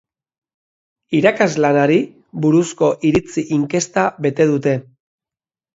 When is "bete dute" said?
4.27-4.77